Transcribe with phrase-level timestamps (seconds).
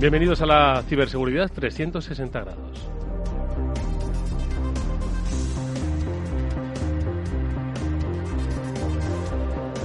[0.00, 2.88] Bienvenidos a la ciberseguridad 360 grados.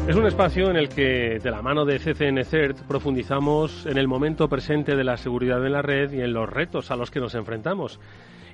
[0.08, 4.08] Es un espacio en el que, de la mano de CCN CERT, profundizamos en el
[4.08, 7.20] momento presente de la seguridad en la red y en los retos a los que
[7.20, 8.00] nos enfrentamos.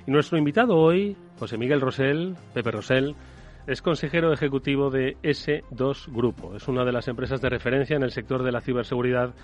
[0.06, 3.14] Y nuestro invitado hoy, José Miguel Rosell, Pepe Rosell,
[3.66, 6.56] es consejero ejecutivo de S2 Grupo.
[6.56, 9.34] Es una de las empresas de referencia en el sector de la ciberseguridad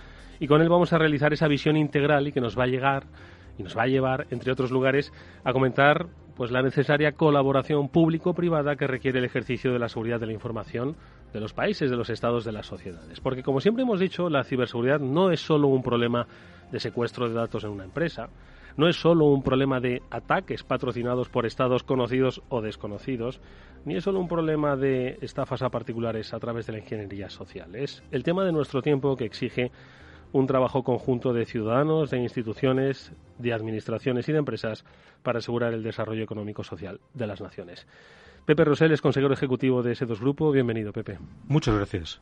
[0.41, 3.05] y con él vamos a realizar esa visión integral y que nos va a llegar
[3.59, 5.12] y nos va a llevar, entre otros lugares,
[5.45, 6.06] a comentar
[6.37, 10.95] pues la necesaria colaboración público-privada que requiere el ejercicio de la seguridad de la información
[11.33, 13.20] de los países, de los estados, de las sociedades.
[13.20, 16.27] Porque, como siempre hemos dicho, la ciberseguridad no es solo un problema
[16.70, 18.28] de secuestro de datos en una empresa,
[18.77, 23.41] no es solo un problema de ataques patrocinados por estados conocidos o desconocidos,
[23.84, 27.75] ni es solo un problema de estafas a particulares a través de la ingeniería social.
[27.75, 29.70] Es el tema de nuestro tiempo que exige
[30.33, 34.84] un trabajo conjunto de ciudadanos, de instituciones, de administraciones y de empresas
[35.22, 37.87] para asegurar el desarrollo económico-social de las naciones.
[38.45, 40.53] Pepe Rosell es consejero ejecutivo de ese dos grupo.
[40.53, 41.19] Bienvenido, Pepe.
[41.48, 42.20] Muchas gracias.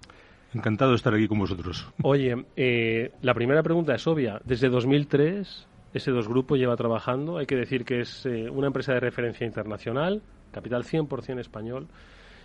[0.54, 1.88] Encantado de estar aquí con vosotros.
[2.02, 4.40] Oye, eh, la primera pregunta es obvia.
[4.44, 7.38] Desde 2003, ese dos grupo lleva trabajando.
[7.38, 11.86] Hay que decir que es eh, una empresa de referencia internacional, capital 100% español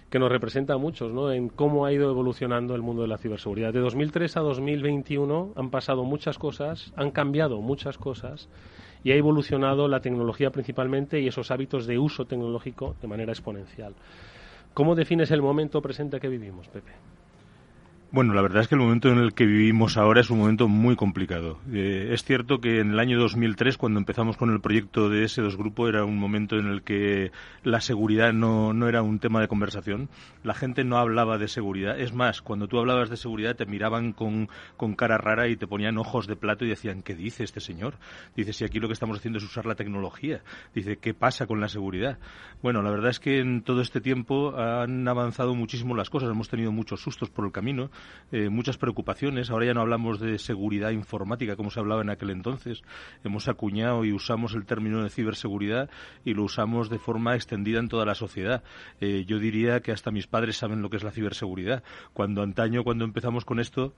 [0.09, 1.31] que nos representa a muchos ¿no?
[1.31, 3.73] en cómo ha ido evolucionando el mundo de la ciberseguridad.
[3.73, 8.49] De 2003 a 2021 han pasado muchas cosas, han cambiado muchas cosas
[9.03, 13.93] y ha evolucionado la tecnología principalmente y esos hábitos de uso tecnológico de manera exponencial.
[14.73, 16.91] ¿Cómo defines el momento presente que vivimos, Pepe?
[18.11, 20.67] Bueno, la verdad es que el momento en el que vivimos ahora es un momento
[20.67, 21.59] muy complicado.
[21.71, 25.43] Eh, es cierto que en el año 2003, cuando empezamos con el proyecto de ese
[25.43, 27.31] dos grupo, era un momento en el que
[27.63, 30.09] la seguridad no, no era un tema de conversación.
[30.41, 31.99] La gente no hablaba de seguridad.
[31.99, 35.67] Es más, cuando tú hablabas de seguridad te miraban con, con cara rara y te
[35.67, 37.93] ponían ojos de plato y decían, ¿qué dice este señor?
[38.35, 40.41] Dice, si aquí lo que estamos haciendo es usar la tecnología.
[40.73, 42.17] Dice, ¿qué pasa con la seguridad?
[42.63, 46.31] Bueno, la verdad es que en todo este tiempo han avanzado muchísimo las cosas.
[46.31, 47.91] Hemos tenido muchos sustos por el camino
[48.31, 49.49] eh, muchas preocupaciones.
[49.49, 52.83] Ahora ya no hablamos de seguridad informática como se hablaba en aquel entonces.
[53.23, 55.89] Hemos acuñado y usamos el término de ciberseguridad
[56.25, 58.63] y lo usamos de forma extendida en toda la sociedad.
[59.01, 61.83] Eh, yo diría que hasta mis padres saben lo que es la ciberseguridad.
[62.13, 63.93] Cuando antaño, cuando empezamos con esto,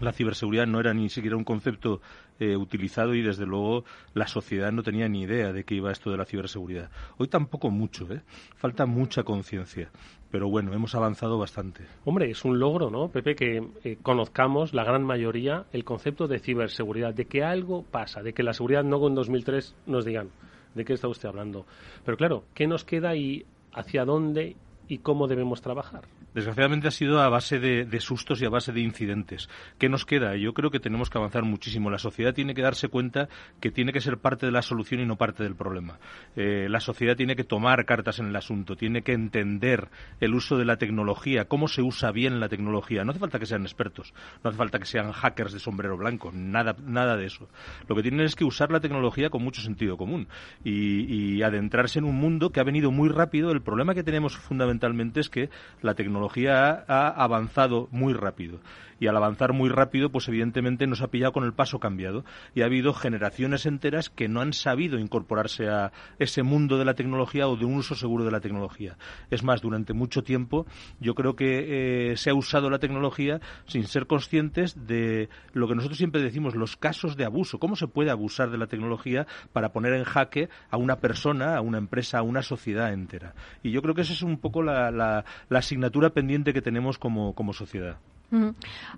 [0.00, 2.00] la ciberseguridad no era ni siquiera un concepto
[2.38, 3.84] eh, utilizado y desde luego
[4.14, 6.90] la sociedad no tenía ni idea de qué iba esto de la ciberseguridad.
[7.16, 8.22] Hoy tampoco mucho, ¿eh?
[8.56, 9.90] falta mucha conciencia.
[10.30, 11.84] Pero bueno, hemos avanzado bastante.
[12.04, 16.38] Hombre, es un logro, ¿no, Pepe, que eh, conozcamos la gran mayoría el concepto de
[16.38, 20.30] ciberseguridad, de que algo pasa, de que la seguridad no con 2003 nos digan
[20.74, 21.64] de qué está usted hablando.
[22.04, 24.56] Pero claro, ¿qué nos queda y hacia dónde
[24.88, 26.02] y cómo debemos trabajar?
[26.34, 29.48] Desgraciadamente ha sido a base de, sustos y a base de incidentes.
[29.78, 30.36] ¿Qué nos queda?
[30.36, 31.90] Yo creo que tenemos que avanzar muchísimo.
[31.90, 33.28] La sociedad tiene que darse cuenta
[33.60, 35.98] que tiene que ser parte de la solución y no parte del problema.
[36.36, 39.88] Eh, la sociedad tiene que tomar cartas en el asunto, tiene que entender
[40.20, 43.04] el uso de la tecnología, cómo se usa bien la tecnología.
[43.04, 46.30] No hace falta que sean expertos, no hace falta que sean hackers de sombrero blanco,
[46.32, 47.48] nada, nada de eso.
[47.88, 50.28] Lo que tienen es que usar la tecnología con mucho sentido común
[50.64, 53.50] y, y adentrarse en un mundo que ha venido muy rápido.
[53.50, 54.77] El problema que tenemos fundamentalmente
[55.20, 55.50] es que
[55.82, 58.60] la tecnología ha avanzado muy rápido
[59.00, 62.62] y al avanzar muy rápido, pues evidentemente nos ha pillado con el paso cambiado y
[62.62, 67.48] ha habido generaciones enteras que no han sabido incorporarse a ese mundo de la tecnología
[67.48, 68.96] o de un uso seguro de la tecnología.
[69.30, 70.66] Es más, durante mucho tiempo
[71.00, 75.74] yo creo que eh, se ha usado la tecnología sin ser conscientes de lo que
[75.74, 79.72] nosotros siempre decimos, los casos de abuso, cómo se puede abusar de la tecnología para
[79.72, 83.34] poner en jaque a una persona, a una empresa, a una sociedad entera.
[83.62, 87.98] Y yo creo que esa es un poco la, asignatura pendiente que tenemos como sociedad.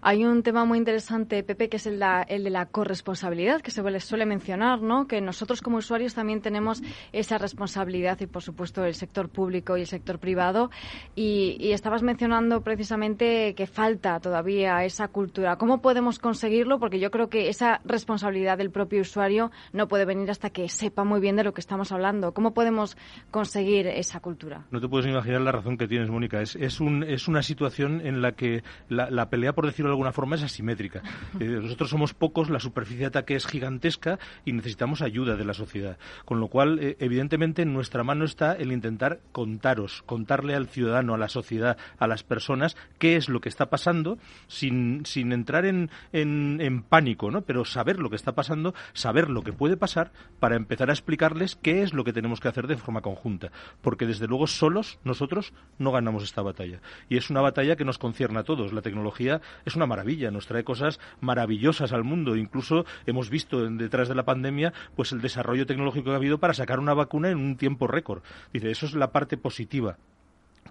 [0.02, 4.26] Hay un tema muy interesante, Pepe, que es el, de la corresponsabilidad, que se suele
[4.26, 5.06] mencionar, ¿no?
[5.06, 6.82] Que nosotros como usuarios también tenemos
[7.12, 10.70] esa responsabilidad y, por supuesto, el sector público y el sector privado.
[11.14, 15.56] Y, estabas mencionando precisamente que falta todavía esa cultura.
[15.56, 16.80] ¿Cómo podemos conseguirlo?
[16.80, 21.04] Porque yo creo que esa responsabilidad del propio usuario no puede venir hasta que sepa
[21.04, 22.34] muy bien de lo que estamos hablando.
[22.34, 22.96] ¿Cómo podemos
[23.30, 24.66] conseguir esa cultura?
[24.72, 26.42] No te puedes imaginar la razón que tienes, Mónica.
[26.42, 29.94] Es, es, un, es una situación en la que la la pelea, por decirlo de
[29.94, 31.02] alguna forma, es asimétrica.
[31.40, 35.54] Eh, nosotros somos pocos, la superficie de ataque es gigantesca y necesitamos ayuda de la
[35.54, 35.96] sociedad.
[36.24, 41.14] Con lo cual, eh, evidentemente, en nuestra mano está el intentar contaros, contarle al ciudadano,
[41.14, 44.18] a la sociedad, a las personas, qué es lo que está pasando,
[44.48, 47.42] sin, sin entrar en, en, pánico, ¿no?
[47.42, 51.56] Pero saber lo que está pasando, saber lo que puede pasar, para empezar a explicarles
[51.56, 53.50] qué es lo que tenemos que hacer de forma conjunta.
[53.80, 56.80] Porque, desde luego, solos nosotros no ganamos esta batalla.
[57.08, 58.72] Y es una batalla que nos concierne a todos.
[58.72, 62.36] La tecnología tecnología es una maravilla, nos trae cosas maravillosas al mundo.
[62.36, 66.54] Incluso hemos visto detrás de la pandemia pues el desarrollo tecnológico que ha habido para
[66.54, 68.22] sacar una vacuna en un tiempo récord.
[68.52, 69.98] Dice, eso es la parte positiva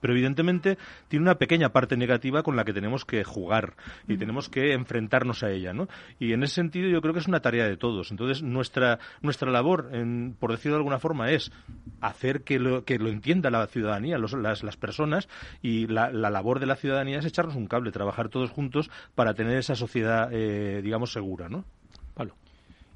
[0.02, 0.78] pero evidentemente
[1.08, 3.74] tiene una pequeña parte negativa con la que tenemos que jugar
[4.08, 5.88] y tenemos que enfrentarnos a ella, ¿no?
[6.20, 8.12] Y en ese sentido yo creo que es una tarea de todos.
[8.12, 9.90] Entonces nuestra nuestra labor,
[10.40, 11.52] por decirlo de alguna forma, es
[12.02, 15.28] hacer que lo, que lo entienda la ciudadanía, las, las, personas
[15.62, 19.58] y la, labor de la ciudadanía es echarnos un cable, trabajar todos juntos para tener
[19.58, 21.66] esa sociedad, eh, digamos, segura, ¿no?
[22.14, 22.36] Pablo.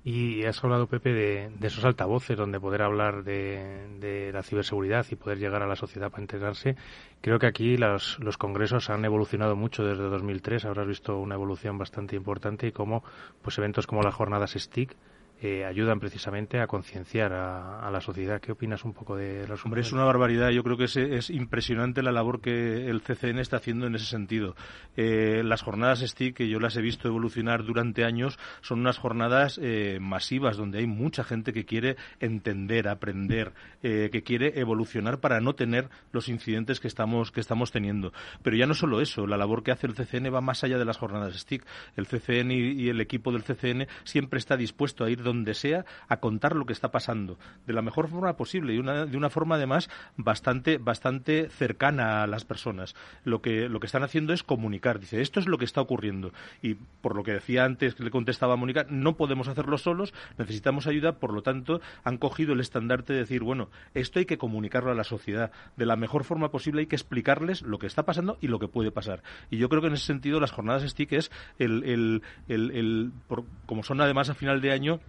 [0.06, 5.38] Y has hablado, Pepe, de, esos altavoces donde poder hablar de, la ciberseguridad y poder
[5.38, 6.76] llegar a la sociedad para integrarse.
[7.22, 10.66] Creo que aquí los, los congresos han evolucionado mucho desde 2003.
[10.66, 13.04] Habrás visto una evolución bastante importante y como
[13.42, 14.94] pues, eventos como las jornadas STIC
[15.42, 18.40] eh, ayudan precisamente a concienciar a, la sociedad.
[18.40, 20.52] ¿Qué opinas un poco de los Hombre, es una barbaridad.
[20.52, 24.56] Yo creo que es, impresionante la labor que el CCN está haciendo en ese sentido.
[24.96, 29.60] Eh, las jornadas STIC, que yo las he visto evolucionar durante años, son unas jornadas
[29.62, 33.52] eh, masivas donde hay mucha gente que quiere entender, aprender,
[33.82, 38.14] que quiere evolucionar para no tener los incidentes que estamos, que estamos teniendo.
[38.44, 40.86] Pero ya no solo eso, la labor que hace el CCN va más allá de
[40.86, 41.66] las jornadas STIC.
[41.98, 45.86] El CCN y, y el equipo del CCN siempre está dispuesto a ir donde sea
[46.08, 49.30] a contar lo que está pasando de la mejor forma posible y una, de una
[49.30, 52.96] forma además bastante, bastante cercana a las personas.
[53.24, 55.00] Lo que, lo que están haciendo es comunicar.
[55.00, 56.32] Dice, esto es lo que está ocurriendo.
[56.62, 60.14] Y por lo que decía antes, que le contestaba a Mónica, no podemos hacerlo solos,
[60.38, 64.38] necesitamos ayuda, por lo tanto, han cogido el estandarte de decir, bueno, esto hay que
[64.38, 65.52] comunicarlo a la sociedad.
[65.78, 68.68] De la mejor forma posible hay que explicarles lo que está pasando y lo que
[68.68, 69.24] puede pasar.
[69.50, 73.12] Y yo creo que en ese sentido las jornadas STIC es el, el, el,
[73.66, 75.00] como son además a final de año,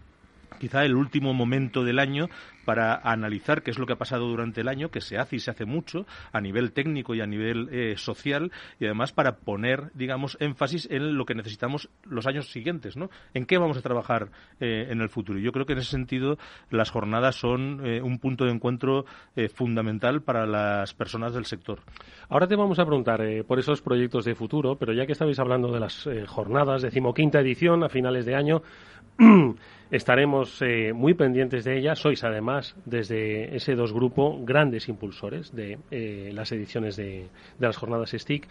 [0.58, 2.28] quizá el último momento del año
[2.64, 5.38] para analizar qué es lo que ha pasado durante el año, que se hace y
[5.38, 9.90] se hace mucho a nivel técnico y a nivel eh, social y además para poner,
[9.94, 13.10] digamos, énfasis en lo que necesitamos los años siguientes, ¿no?
[13.34, 14.30] En qué vamos a trabajar
[14.60, 15.38] eh, en el futuro.
[15.38, 16.38] Y yo creo que en ese sentido
[16.70, 19.04] las jornadas son eh, un punto de encuentro
[19.54, 21.80] fundamental para las personas del sector.
[22.28, 25.72] Ahora te vamos a preguntar por esos proyectos de futuro, pero ya que estabais hablando
[25.72, 28.62] de las jornadas, decimoquinta edición a finales de año,
[29.90, 30.60] estaremos
[30.94, 31.98] muy pendientes de ellas.
[31.98, 37.28] Sois además desde ese dos grupo grandes impulsores de eh, las ediciones de,
[37.58, 38.48] las jornadas STIC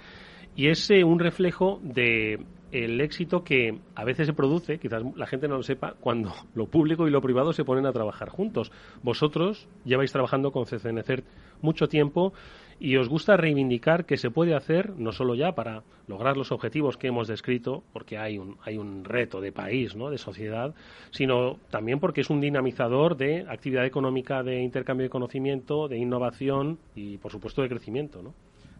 [0.55, 2.39] y es eh, un reflejo de
[2.71, 6.65] el éxito que a veces se produce, quizás la gente no lo sepa, cuando lo
[6.67, 8.71] público y lo privado se ponen a trabajar juntos.
[9.03, 11.25] Vosotros lleváis trabajando con CCNCERT
[11.61, 12.33] mucho tiempo
[12.83, 16.97] y os gusta reivindicar que se puede hacer no solo ya para lograr los objetivos
[16.97, 20.09] que hemos descrito, porque hay un, hay un reto de país, ¿no?
[20.09, 20.75] de sociedad,
[21.09, 26.77] sino también porque es un dinamizador de actividad económica, de intercambio de conocimiento, de innovación
[26.93, 28.21] y, por supuesto, de crecimiento.
[28.21, 28.33] ¿no?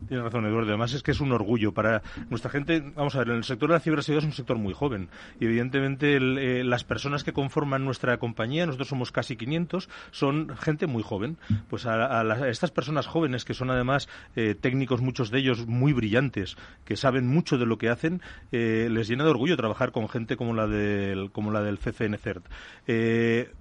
[0.08, 0.70] Tiene razón, Eduardo.
[0.70, 2.82] Además es que es un orgullo para nuestra gente.
[2.96, 5.10] Vamos a ver, el sector de la ciberseguridad es un sector muy joven.
[5.40, 10.88] Y evidentemente eh, las personas que conforman nuestra compañía, nosotros somos casi 500, son gente
[10.88, 11.38] muy joven.
[11.70, 16.58] Pues a, estas personas jóvenes, que son además eh, técnicos, muchos de ellos muy brillantes,
[16.86, 18.22] que saben mucho de lo que hacen,
[18.52, 22.18] eh, les llena de orgullo trabajar con gente como la del, como la del CCN
[22.18, 22.46] CERT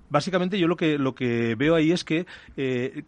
[0.08, 2.26] básicamente yo lo que, lo que veo ahí es que,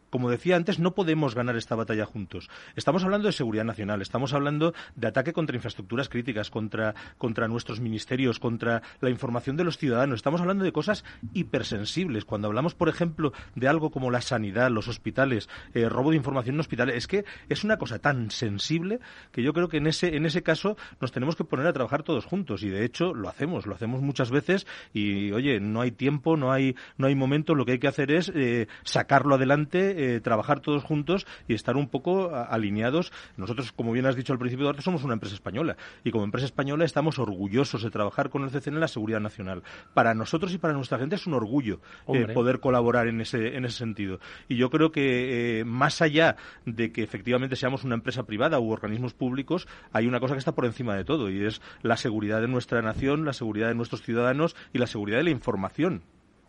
[0.09, 2.49] como decía antes, no podemos ganar esta batalla juntos.
[2.77, 7.81] Estamos hablando de seguridad nacional, estamos hablando de ataque contra infraestructuras críticas, contra, contra nuestros
[7.81, 10.17] ministerios, contra la información de los ciudadanos.
[10.17, 12.25] Estamos hablando de cosas hipersensibles.
[12.25, 16.57] Cuando hablamos, por ejemplo, de algo como la sanidad, los hospitales, eh, robo de información
[16.57, 19.01] en hospitales, es que es una cosa tan sensible
[19.33, 22.03] que yo creo que en ese, en ese caso nos tenemos que poner a trabajar
[22.03, 22.63] todos juntos.
[22.63, 26.53] Y de hecho lo hacemos, lo hacemos muchas veces y, oye, no hay tiempo, no
[26.53, 30.61] hay, no hay momento, lo que hay que hacer es eh, sacarlo adelante, eh, trabajar
[30.61, 33.04] todos juntos y estar un poco alineados.
[33.37, 36.47] Nosotros, como bien has dicho al principio, Duarte, somos una empresa española y como empresa
[36.47, 39.63] española estamos orgullosos de trabajar con el CCN en la seguridad nacional.
[39.95, 43.65] Para nosotros y para nuestra gente es un orgullo eh, poder colaborar en ese, en
[43.65, 44.21] ese sentido.
[44.49, 49.15] Y yo creo que más allá de que efectivamente seamos una empresa privada u organismos
[49.15, 52.49] públicos, hay una cosa que está por encima de todo y es la seguridad de
[52.49, 56.03] nuestra nación, la seguridad de nuestros ciudadanos y la seguridad de la información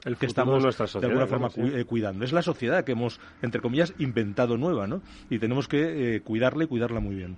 [0.05, 2.23] el que estamos de, alguna forma eh, cuidando.
[2.23, 5.01] Es la sociedad que hemos, entre comillas, inventado nueva, ¿no?
[5.29, 7.37] Y tenemos que eh, cuidarla y cuidarla muy bien.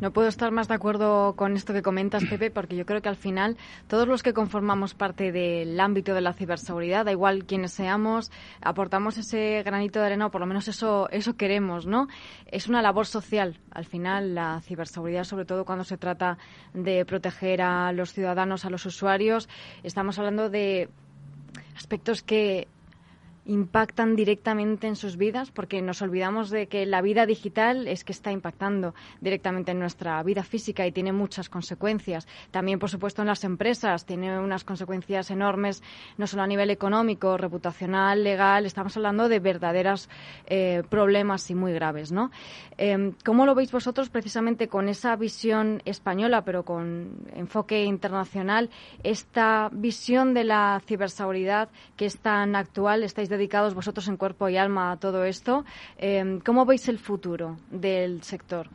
[0.00, 3.08] No puedo estar más de acuerdo con esto que comentas, Pepe, porque yo creo que
[3.08, 3.56] al final
[3.88, 8.30] todos los que conformamos parte del ámbito de la ciberseguridad, da igual quienes seamos,
[8.60, 12.06] aportamos ese granito de arena o por lo menos eso, eso queremos, ¿no?
[12.46, 13.58] Es una labor social.
[13.70, 16.38] Al final la ciberseguridad, sobre todo cuando se trata
[16.72, 19.48] de proteger a los ciudadanos, a los usuarios,
[19.82, 20.88] estamos hablando de
[21.74, 22.68] aspectos que
[23.46, 28.12] impactan directamente en sus vidas, porque nos olvidamos de que la vida digital es que
[28.12, 32.26] está impactando directamente en nuestra vida física y tiene muchas consecuencias.
[32.50, 35.82] También, por supuesto, en las empresas tiene unas consecuencias enormes,
[36.16, 40.08] no solo a nivel económico, reputacional, legal, estamos hablando de verdaderos
[40.46, 42.30] eh, problemas y muy graves, ¿no?
[42.76, 48.70] Em, ¿Cómo lo veis vosotros precisamente con esa visión española, pero con enfoque internacional,
[49.02, 53.04] esta visión de la ciberseguridad que es tan actual?
[53.04, 55.64] ¿Estáis dedicados vosotros en cuerpo y alma a todo esto.
[55.98, 58.68] Eh, ¿Cómo veis el futuro del sector?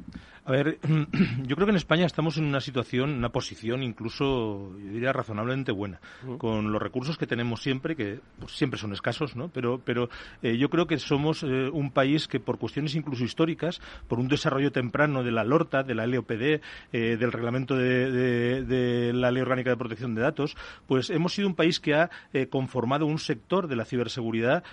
[0.49, 0.79] A ver,
[1.45, 5.71] yo creo que en España estamos en una situación, una posición incluso, yo diría, razonablemente
[5.71, 6.01] buena,
[6.39, 9.49] con los recursos que tenemos siempre, que pues, siempre son escasos, ¿no?
[9.49, 10.09] Pero, pero
[10.41, 14.27] eh, yo creo que somos eh, un país que por cuestiones incluso históricas, por un
[14.27, 19.43] desarrollo temprano de la LORTA, de la LOPD, eh, del reglamento de, de, la Ley
[19.43, 22.09] Orgánica de Protección de Datos, pues hemos sido un país que ha
[22.49, 24.63] conformado un sector de la ciberseguridad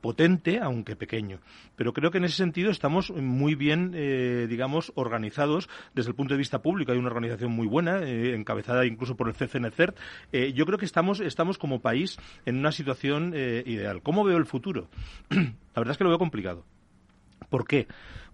[0.00, 1.40] potente, aunque pequeño.
[1.74, 3.90] Pero creo que en ese sentido estamos muy bien,
[4.48, 6.92] digamos, organizados organizados desde el punto de vista público.
[6.92, 9.96] Hay una organización muy buena, eh, encabezada incluso por el CCNCERT.
[10.32, 14.02] Eh, yo creo que estamos, estamos como país en una situación eh, ideal.
[14.02, 14.88] ¿Cómo veo el futuro?
[15.30, 16.64] La verdad es que lo veo complicado.
[17.48, 17.86] ¿Por qué?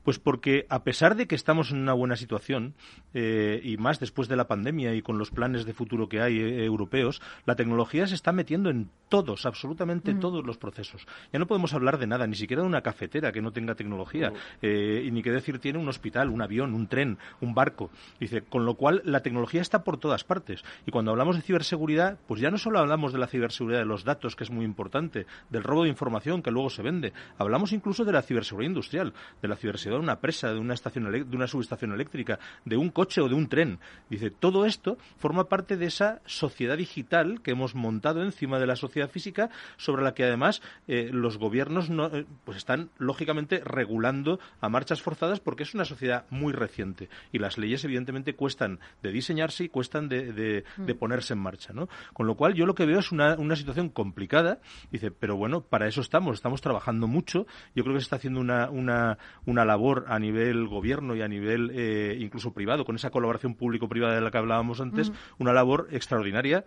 [0.03, 2.75] Pues porque a pesar de que estamos en una buena situación,
[3.15, 6.39] eh, y más después de la pandemia y con los planes de futuro que hay
[6.39, 11.07] eh, europeos, la tecnología se está metiendo en todos, absolutamente todos los procesos.
[11.33, 14.33] Ya no podemos hablar de nada, ni siquiera de una cafetera que no tenga tecnología,
[14.61, 17.91] eh, y ni qué decir tiene un hospital, un avión, un tren, un barco.
[18.19, 20.65] Dice, con lo cual la tecnología está por todas partes.
[20.87, 24.05] Y cuando hablamos de ciberseguridad, pues ya no solo hablamos de la ciberseguridad de los
[24.05, 28.05] datos, que es muy importante, del robo de información que luego se vende, hablamos incluso
[28.05, 31.47] de la ciberseguridad industrial, de la ciberseguridad de una presa, de una, estación de una
[31.47, 33.79] subestación eléctrica, de un coche o de un tren.
[34.09, 38.77] Dice, todo esto forma parte de esa sociedad digital que hemos montado encima de la
[38.77, 44.39] sociedad física, sobre la que además eh, los gobiernos no, eh, pues están lógicamente regulando
[44.61, 49.13] a marchas forzadas porque es una sociedad muy reciente y las leyes evidentemente cuestan de
[49.13, 50.99] diseñarse y cuestan de, de, mm.
[50.99, 51.73] ponerse en marcha.
[51.73, 51.89] ¿no?
[52.13, 54.61] Con lo cual yo lo que veo es una, una situación complicada.
[54.91, 57.47] Dice, pero bueno, para eso estamos, estamos trabajando mucho.
[57.75, 61.29] Yo creo que se está haciendo una, una, una labor a nivel gobierno y a
[61.29, 65.89] nivel eh, incluso privado, con esa colaboración público-privada de la que hablábamos antes, una labor
[65.91, 66.65] extraordinaria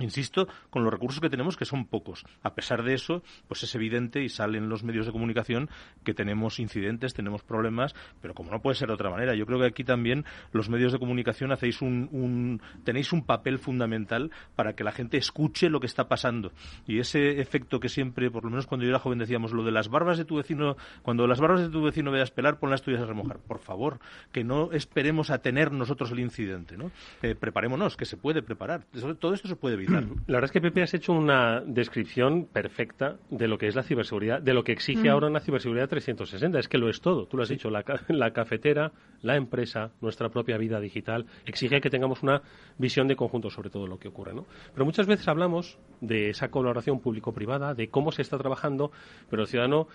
[0.00, 2.24] Insisto, con los recursos que tenemos, que son pocos.
[2.42, 5.68] A pesar de eso, pues es evidente y sale en los medios de comunicación
[6.04, 9.58] que tenemos incidentes, tenemos problemas, pero como no puede ser de otra manera, yo creo
[9.60, 14.84] que aquí también los medios de comunicación hacéis un, tenéis un papel fundamental para que
[14.84, 16.52] la gente escuche lo que está pasando.
[16.86, 19.72] Y ese efecto que siempre, por lo menos cuando yo era joven decíamos, lo de
[19.72, 22.82] las barbas de tu vecino, cuando las barbas de tu vecino veas pelar, pon las
[22.82, 23.38] tuyas a remojar.
[23.38, 24.00] Por favor,
[24.32, 26.90] que no esperemos a tener nosotros el incidente, ¿no?
[27.22, 28.84] Eh, preparémonos, que se puede preparar.
[29.18, 33.48] Todo esto se puede la verdad es que Pepe has hecho una descripción perfecta de
[33.48, 36.58] lo que es la ciberseguridad, de lo que exige ahora una ciberseguridad 360.
[36.58, 37.26] Es que lo es todo.
[37.26, 41.90] Tú lo has dicho, la, la cafetera, la empresa, nuestra propia vida digital, exige que
[41.90, 42.42] tengamos una
[42.78, 44.34] visión de conjunto sobre todo lo que ocurre.
[44.34, 44.46] ¿no?
[44.72, 48.90] Pero muchas veces hablamos de esa colaboración público-privada, de cómo se está trabajando,
[49.30, 49.88] pero el ciudadano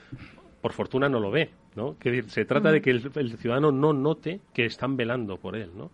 [0.61, 1.97] por fortuna no lo ve, ¿no?
[1.97, 5.71] Que se trata de que el, el, ciudadano no note que están velando por él,
[5.75, 5.91] ¿no?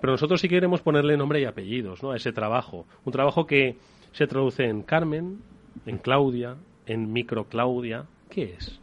[0.00, 2.10] Pero nosotros sí queremos ponerle nombre y apellidos ¿no?
[2.10, 2.86] a ese trabajo.
[3.04, 3.76] Un trabajo que
[4.12, 5.40] se traduce en Carmen,
[5.86, 8.04] en Claudia, en Micro Claudia.
[8.30, 8.80] ¿Qué es?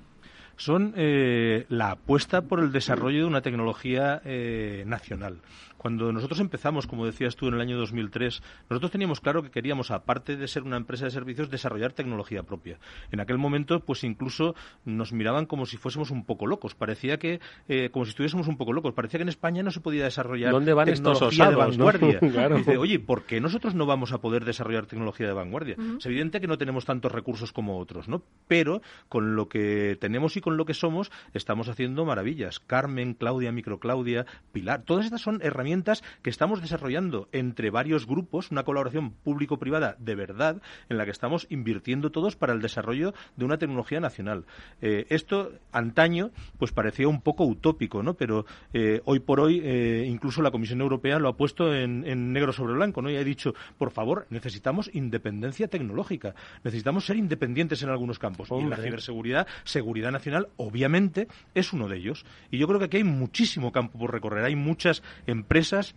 [0.55, 5.39] Son eh, la apuesta por el desarrollo de una tecnología eh, nacional.
[5.84, 9.92] Cuando nosotros empezamos, como decías tú, en el año 2003, nosotros teníamos claro que queríamos,
[9.92, 12.80] aparte de ser una empresa de servicios, desarrollar tecnología propia.
[13.12, 16.74] En aquel momento, pues incluso nos miraban como si fuésemos un poco locos.
[16.74, 18.94] Parecía que, eh, como si estuviésemos un poco locos.
[18.94, 22.20] Parecía que en España no se podía desarrollar tecnología de vanguardia.
[22.56, 25.75] Dice, oye, ¿por qué nosotros no vamos a poder desarrollar tecnología de vanguardia?
[25.98, 28.24] Es evidente que no tenemos tantos recursos como otros, ¿no?
[28.48, 32.62] Pero con lo que tenemos y con lo que somos, estamos haciendo maravillas.
[32.62, 35.73] Carmen, Claudia, Microclaudia, Pilar, todas estas son herramientas
[36.22, 41.48] que estamos desarrollando entre varios grupos, una colaboración público-privada de verdad, en la que estamos
[41.50, 44.46] invirtiendo todos para el desarrollo de una tecnología nacional.
[44.82, 48.13] Eh, esto, antaño, pues parecía un poco utópico, ¿no?
[48.13, 52.03] Pero eh, hoy por hoy, eh, incluso la Comisión Europea lo ha puesto en,
[52.34, 53.10] negro sobre blanco, ¿no?
[53.10, 58.50] Y ha dicho, por favor, necesitamos independencia tecnológica, necesitamos ser independientes en algunos campos.
[58.51, 62.25] Y la ciberseguridad, seguridad nacional, obviamente, es uno de ellos.
[62.51, 64.46] Y yo creo que aquí hay muchísimo campo por recorrer.
[64.46, 65.96] Hay muchas empresas empresas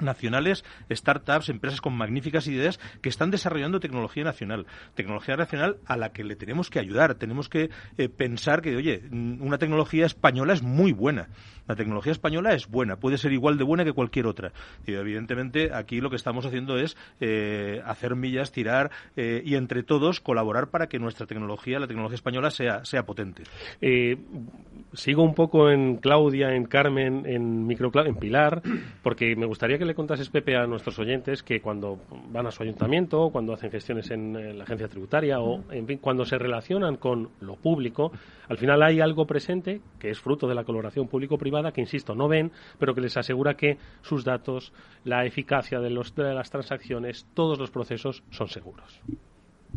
[0.00, 4.66] nacionales, startups, empresas con magníficas ideas que están desarrollando tecnología nacional.
[4.94, 7.14] Tecnología nacional a la que le tenemos que ayudar.
[7.14, 11.28] Tenemos que eh, pensar que, oye, una tecnología española es muy buena.
[11.66, 14.52] La tecnología española es buena, puede ser igual de buena que cualquier otra.
[14.86, 19.82] Y evidentemente aquí lo que estamos haciendo es eh, hacer millas, tirar eh, y entre
[19.82, 23.42] todos colaborar para que nuestra tecnología, la tecnología española, sea, sea potente.
[24.92, 28.62] sigo un poco en Claudia, en Carmen, en Microcloud, en Pilar,
[29.02, 31.98] porque me gustaría que le contases, Pepe, a nuestros oyentes que cuando
[32.30, 36.24] van a su ayuntamiento, cuando hacen gestiones en, la agencia tributaria o, en fin, cuando
[36.24, 38.12] se relacionan con lo público,
[38.48, 42.28] al final hay algo presente que es fruto de la colaboración público-privada que, insisto, no
[42.28, 44.72] ven, pero que les asegura que sus datos,
[45.04, 49.00] la eficacia de las transacciones, todos los procesos son seguros.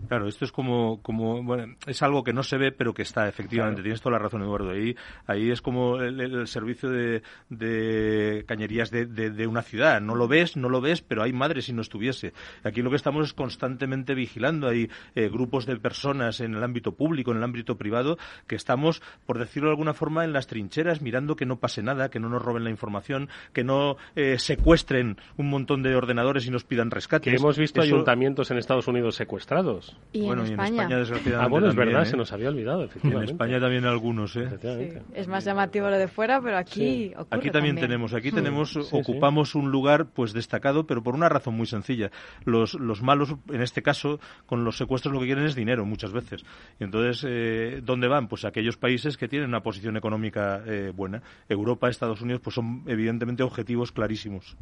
[0.07, 3.27] Claro, esto es como, como bueno, es algo que no se ve, pero que está,
[3.27, 3.81] efectivamente.
[3.81, 4.71] Tienes toda la razón, Eduardo.
[4.71, 4.95] Ahí,
[5.27, 10.01] ahí es como el, servicio de, de cañerías de, de, una ciudad.
[10.01, 12.33] No lo ves, no lo ves, pero hay madre si no estuviese.
[12.63, 14.67] Aquí lo que estamos es constantemente vigilando.
[14.67, 19.01] Hay eh, grupos de personas en el ámbito público, en el ámbito privado, que estamos,
[19.25, 22.29] por decirlo de alguna forma, en las trincheras, mirando que no pase nada, que no
[22.29, 26.91] nos roben la información, que no eh, secuestren un montón de ordenadores y nos pidan
[26.91, 27.33] rescate.
[27.35, 29.88] hemos visto ayuntamientos en Estados Unidos secuestrados.
[30.11, 31.45] Y bueno, en y en España, desgraciadamente.
[31.45, 32.17] Ah, bueno, es verdad, se ¿eh?
[32.17, 33.31] nos había olvidado, efectivamente.
[33.31, 35.01] En España también algunos, ¿eh?
[35.13, 39.53] Es más llamativo lo de fuera, pero aquí ocurre Aquí también, tenemos, aquí tenemos, ocupamos
[39.53, 42.09] un lugar pues destacado, pero por una razón muy sencilla.
[42.43, 46.11] Los, los malos, en este caso, con los secuestros lo que quieren es dinero muchas
[46.11, 46.43] veces.
[46.79, 48.27] Y entonces, eh, ¿dónde van?
[48.27, 51.21] Pues a aquellos países que tienen una posición económica eh, buena.
[51.47, 54.57] Europa, Estados Unidos, pues son evidentemente objetivos clarísimos.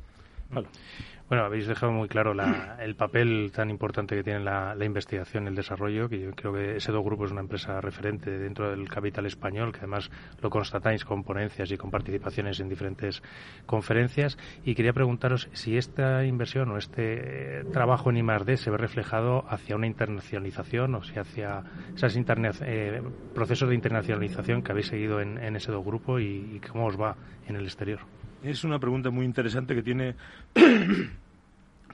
[1.30, 2.34] Bueno, habéis dejado muy claro
[2.80, 6.78] el papel tan importante que tiene la, investigación y el desarrollo, que yo creo que
[6.78, 10.10] ese dos Grupo es una empresa referente dentro del capital español, que además
[10.42, 13.22] lo constatáis con ponencias y con participaciones en diferentes
[13.66, 14.38] conferencias.
[14.64, 18.56] Y quería preguntaros si esta inversión o este trabajo en I+.D.
[18.56, 21.62] se ve reflejado hacia una internacionalización o si hacia
[21.94, 22.16] esos
[22.62, 23.02] eh,
[23.36, 27.58] procesos de internacionalización que habéis seguido en, ese dos Grupo y cómo os va en
[27.58, 28.00] el exterior.
[28.44, 30.16] Es una pregunta muy interesante que tiene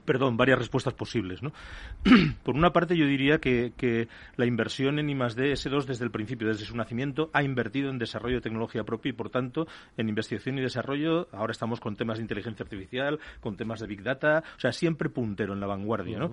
[0.05, 1.41] perdón, varias respuestas posibles.
[1.41, 1.51] ¿no?
[2.43, 5.53] Por una parte, yo diría que, la inversión en I+.D.
[5.53, 9.13] S2 desde el principio, desde su nacimiento, ha invertido en desarrollo de tecnología propia y,
[9.13, 11.27] por tanto, en investigación y desarrollo.
[11.31, 15.09] Ahora estamos con temas de inteligencia artificial, con temas de Big Data, o sea, siempre
[15.09, 16.19] puntero en la vanguardia.
[16.19, 16.31] ¿no?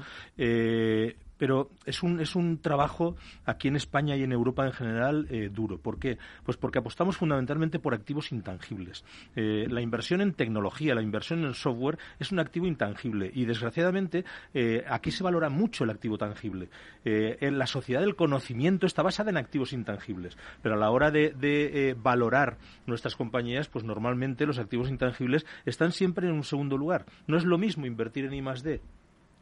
[1.41, 5.49] Pero es un, es un trabajo aquí en España y en Europa en general eh,
[5.51, 5.79] duro.
[5.79, 6.19] ¿Por qué?
[6.45, 9.07] Pues porque apostamos fundamentalmente por activos intangibles.
[9.35, 14.27] Eh, la inversión en tecnología, la inversión en software es un activo intangible y desgraciadamente
[14.53, 16.69] eh, aquí se valora mucho el activo tangible.
[17.05, 21.97] la sociedad del conocimiento está basada en activos intangibles, pero a la hora de, de
[21.99, 27.07] valorar nuestras compañías, pues normalmente los activos intangibles están siempre en un segundo lugar.
[27.27, 28.43] No es lo mismo invertir en I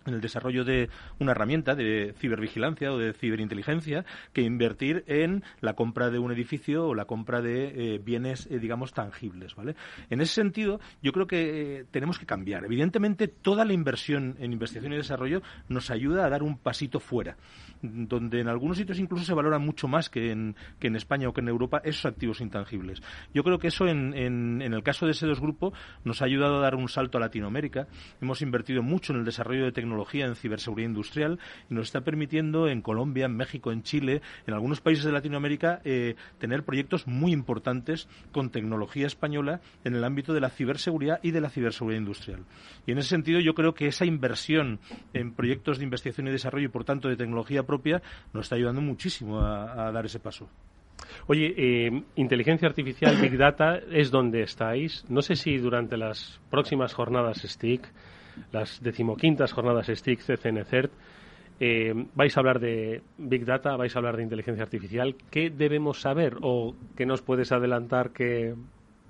[0.06, 5.74] en el desarrollo de una herramienta de cibervigilancia o de ciberinteligencia que invertir en la
[5.74, 9.76] compra de un edificio o la compra de eh, bienes, eh, digamos, tangibles, ¿vale?
[10.10, 12.64] En ese sentido, yo creo que eh, tenemos que cambiar.
[12.64, 17.36] Evidentemente, toda la inversión en investigación y desarrollo nos ayuda a dar un pasito fuera,
[17.82, 21.32] donde en algunos sitios incluso se valora mucho más que en, que en España o
[21.32, 23.02] que en Europa esos activos intangibles.
[23.34, 25.72] Yo creo que eso, en, en, en el caso de ese dos grupo,
[26.04, 27.88] nos ha ayudado a dar un salto a Latinoamérica.
[28.20, 31.38] Hemos invertido mucho en el desarrollo de tecnología en ciberseguridad industrial
[31.70, 35.80] y nos está permitiendo en Colombia, en México, en Chile, en algunos países de Latinoamérica,
[35.84, 41.30] eh, tener proyectos muy importantes con tecnología española en el ámbito de la ciberseguridad y
[41.30, 42.44] de la ciberseguridad industrial.
[42.86, 44.80] Y en ese sentido yo creo que esa inversión
[45.12, 48.00] en proyectos de investigación y desarrollo y por tanto de tecnología propia
[48.32, 50.48] nos está ayudando muchísimo a, dar ese paso.
[51.26, 55.04] Oye, eh, inteligencia artificial, Big Data, es donde estáis.
[55.08, 57.82] No sé si durante las próximas jornadas STIC
[58.52, 60.92] las decimoquintas jornadas STIC CCNCERT.
[61.60, 65.16] Eh, vais a hablar de Big Data, vais a hablar de inteligencia artificial.
[65.30, 68.54] ¿Qué debemos saber o qué nos puedes adelantar que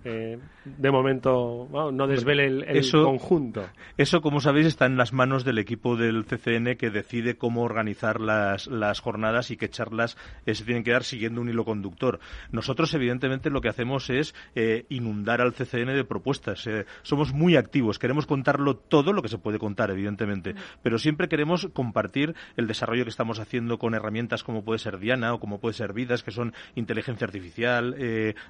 [0.05, 3.69] eh, de momento no desvele el, conjunto.
[3.97, 8.21] Eso, como sabéis, está en las manos del equipo del CCN que decide cómo organizar
[8.21, 8.69] las,
[9.01, 12.21] jornadas y qué charlas eh, se tienen que dar siguiendo un hilo conductor.
[12.53, 16.69] Nosotros, evidentemente, lo que hacemos es eh, inundar al CCN de propuestas.
[17.03, 21.69] somos muy activos, queremos contarlo todo lo que se puede contar, evidentemente, pero siempre queremos
[21.73, 25.75] compartir el desarrollo que estamos haciendo con herramientas como puede ser Diana o como puede
[25.75, 27.97] ser Vidas, que son inteligencia artificial,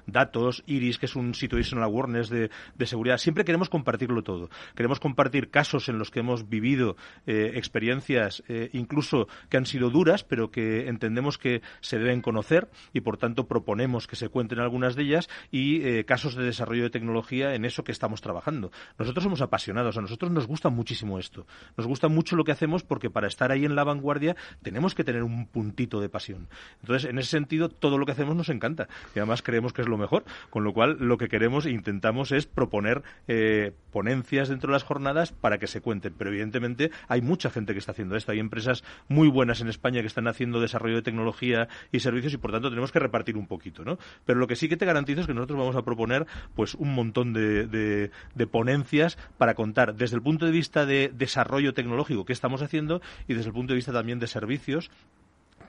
[0.05, 3.17] datos, Iris, que es un situational awareness de, de, seguridad.
[3.17, 4.49] Siempre queremos compartirlo todo.
[4.75, 9.89] Queremos compartir casos en los que hemos vivido eh, experiencias eh, incluso que han sido
[9.89, 14.59] duras, pero que entendemos que se deben conocer y, por tanto, proponemos que se cuenten
[14.59, 18.71] algunas de ellas y eh, casos de desarrollo de tecnología en eso que estamos trabajando.
[18.97, 21.45] Nosotros somos apasionados, a nosotros nos gusta muchísimo esto.
[21.77, 25.03] Nos gusta mucho lo que hacemos porque para estar ahí en la vanguardia tenemos que
[25.03, 26.47] tener un puntito de pasión.
[26.81, 29.87] Entonces, en ese sentido, todo lo que hacemos nos encanta y además creemos que es
[29.87, 34.67] lo mejor, con lo cual lo que queremos e intentamos es proponer eh, ponencias dentro
[34.69, 36.13] de las jornadas para que se cuenten.
[36.17, 38.31] Pero evidentemente hay mucha gente que está haciendo esto.
[38.31, 42.37] Hay empresas muy buenas en España que están haciendo desarrollo de tecnología y servicios y
[42.37, 43.97] por tanto tenemos que repartir un poquito, ¿no?
[44.25, 46.93] Pero lo que sí que te garantizo es que nosotros vamos a proponer pues un
[46.93, 52.33] montón de, de ponencias para contar desde el punto de vista de desarrollo tecnológico qué
[52.33, 54.91] estamos haciendo y desde el punto de vista también de servicios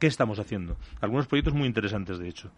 [0.00, 0.76] qué estamos haciendo.
[1.00, 2.50] Algunos proyectos muy interesantes, de hecho.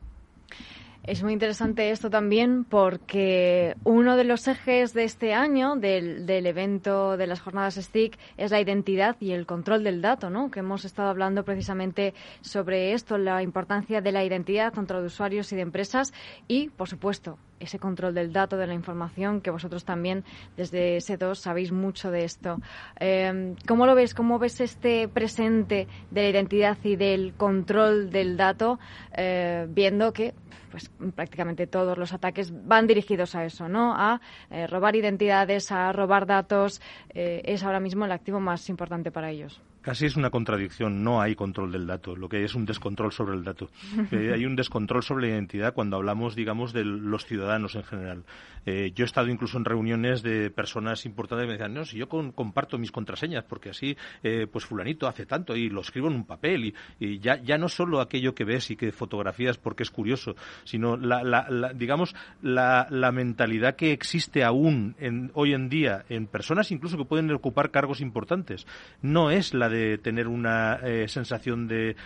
[1.04, 6.46] Es muy interesante esto también porque uno de los ejes de este año del, del,
[6.46, 10.52] evento de las jornadas STIC es la identidad y el control del dato, ¿no?
[10.52, 15.52] Que hemos estado hablando precisamente sobre esto, la importancia de la identidad tanto de usuarios
[15.52, 16.12] y de empresas
[16.46, 20.24] y, por supuesto, ese control del dato, de la información, que vosotros también
[20.56, 22.60] desde S2 sabéis mucho de esto.
[23.00, 24.14] Eh, ¿Cómo lo ves?
[24.14, 28.78] ¿Cómo ves este presente de la identidad y del control del dato,
[29.16, 30.34] eh, viendo que
[30.70, 33.94] pues prácticamente todos los ataques van dirigidos a eso, ¿no?
[33.94, 34.20] A
[34.50, 36.80] eh, robar identidades, a robar datos.
[37.10, 39.60] Eh, es ahora mismo el activo más importante para ellos.
[39.82, 41.02] Casi es una contradicción.
[41.02, 42.14] No hay control del dato.
[42.14, 43.68] Lo que hay es un descontrol sobre el dato.
[44.12, 48.24] Eh, hay un descontrol sobre la identidad cuando hablamos, digamos, de los ciudadanos en general.
[48.66, 51.96] Eh, yo he estado incluso en reuniones de personas importantes que me decían, no, si
[51.96, 56.14] yo comparto mis contraseñas, porque así, eh, pues fulanito hace tanto y lo escribo en
[56.14, 59.90] un papel y, ya, ya no solo aquello que ves y que fotografías porque es
[59.90, 66.04] curioso, sino, la, la, digamos, la, la, mentalidad que existe aún en, hoy en día
[66.08, 68.66] en personas incluso que pueden ocupar cargos importantes.
[69.00, 71.96] No es la de tener una eh, sensación de,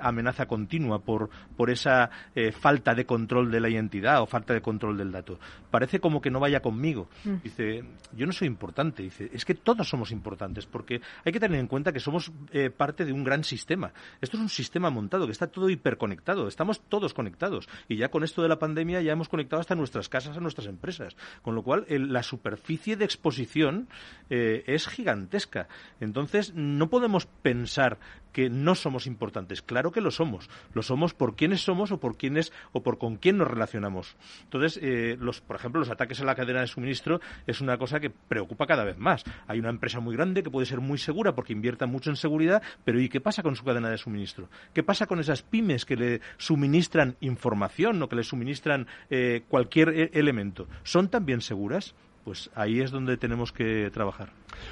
[0.00, 4.60] amenaza continua por, por esa eh, falta de control de la identidad o falta de
[4.60, 5.38] control del dato.
[5.70, 7.08] Parece como que no vaya conmigo.
[7.24, 7.34] Mm.
[7.42, 9.02] Dice, yo no soy importante.
[9.02, 12.70] Dice, es que todos somos importantes porque hay que tener en cuenta que somos eh,
[12.70, 13.92] parte de un gran sistema.
[14.20, 16.48] Esto es un sistema montado que está todo hiperconectado.
[16.48, 17.68] Estamos todos conectados.
[17.88, 20.66] Y ya con esto de la pandemia ya hemos conectado hasta nuestras casas, a nuestras
[20.66, 21.16] empresas.
[21.42, 23.88] Con lo cual, la superficie de exposición
[24.28, 25.68] es gigantesca.
[26.00, 27.11] Entonces, no podemos
[27.42, 27.98] pensar
[28.32, 29.62] que no somos importantes.
[29.62, 30.48] Claro que lo somos.
[30.72, 34.16] Lo somos por quiénes somos o por quiénes o por con quién nos relacionamos.
[34.44, 38.00] Entonces, eh, los, por ejemplo, los ataques a la cadena de suministro es una cosa
[38.00, 39.24] que preocupa cada vez más.
[39.46, 42.62] Hay una empresa muy grande que puede ser muy segura porque invierta mucho en seguridad,
[42.84, 44.48] pero ¿y qué pasa con su cadena de suministro?
[44.72, 49.90] ¿Qué pasa con esas pymes que le suministran información o que le suministran eh, cualquier
[49.90, 50.68] e-, elemento?
[50.82, 51.94] ¿Son también seguras?
[52.24, 54.30] Pues ahí es donde tenemos que trabajar.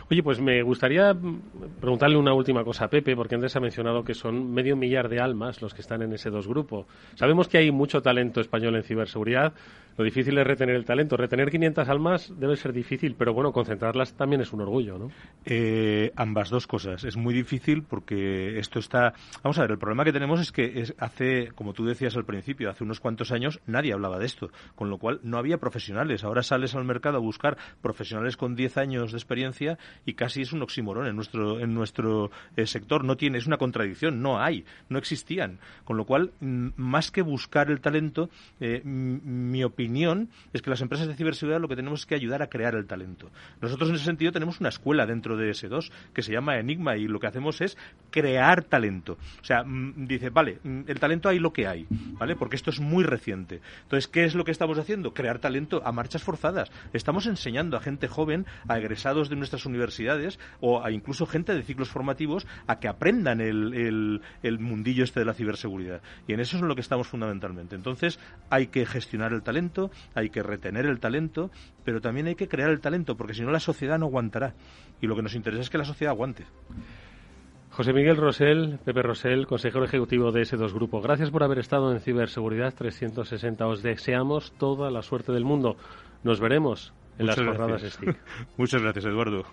[0.08, 1.16] Oye, pues me gustaría
[1.80, 5.20] preguntarle una última cosa a Pepe, porque antes ha mencionado que son medio millar de
[5.20, 6.86] almas los que están en ese dos grupo.
[7.16, 9.52] Sabemos que hay mucho talento español en ciberseguridad.
[10.00, 11.14] Lo difícil es retener el talento.
[11.14, 15.10] Retener 500 almas debe ser difícil, pero bueno, concentrarlas también es un orgullo, ¿no?
[15.44, 17.04] Eh, ambas dos cosas.
[17.04, 19.12] Es muy difícil porque esto está.
[19.42, 22.70] Vamos a ver, el problema que tenemos es que hace, como tú decías al principio,
[22.70, 26.24] hace unos cuantos años nadie hablaba de esto, con lo cual no había profesionales.
[26.24, 30.54] Ahora sales al mercado a buscar profesionales con 10 años de experiencia y casi es
[30.54, 33.04] un oxímoron en nuestro, en nuestro eh, sector.
[33.04, 35.58] No tiene, es una contradicción, no hay, no existían.
[35.84, 39.89] Con lo cual, más que buscar el talento, eh, mi opinión
[40.52, 42.86] es que las empresas de ciberseguridad lo que tenemos es que ayudar a crear el
[42.86, 43.30] talento.
[43.60, 47.08] Nosotros en ese sentido tenemos una escuela dentro de S2 que se llama Enigma y
[47.08, 47.76] lo que hacemos es
[48.10, 49.18] crear talento.
[49.40, 49.64] O sea,
[49.96, 52.36] dice, vale, el talento hay lo que hay, ¿vale?
[52.36, 53.60] Porque esto es muy reciente.
[53.82, 55.14] Entonces, ¿qué es lo que estamos haciendo?
[55.14, 56.70] Crear talento a marchas forzadas.
[56.92, 61.62] Estamos enseñando a gente joven, a egresados de nuestras universidades o a incluso gente de
[61.62, 66.02] ciclos formativos a que aprendan el, el, mundillo este de la ciberseguridad.
[66.26, 67.74] Y en eso es en lo que estamos fundamentalmente.
[67.74, 68.18] Entonces,
[68.50, 69.79] hay que gestionar el talento,
[70.14, 71.50] hay que retener el talento,
[71.84, 74.54] pero también hay que crear el talento, porque si no la sociedad no aguantará.
[75.00, 76.44] Y lo que nos interesa es que la sociedad aguante.
[77.70, 81.00] José Miguel Rosell, Pepe Rosell, consejero ejecutivo de ese dos grupo.
[81.00, 83.66] Gracias por haber estado en Ciberseguridad 360.
[83.66, 85.76] Os deseamos toda la suerte del mundo.
[86.24, 88.18] Nos veremos en las jornadas STIC.
[88.56, 89.44] Muchas gracias, Eduardo.